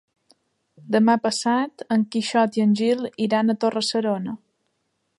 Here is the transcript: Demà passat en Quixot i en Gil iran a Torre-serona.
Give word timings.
Demà 0.95 1.15
passat 1.25 1.85
en 1.97 2.07
Quixot 2.15 2.59
i 2.61 2.65
en 2.67 2.75
Gil 2.83 3.07
iran 3.29 3.57
a 3.57 3.61
Torre-serona. 3.67 4.39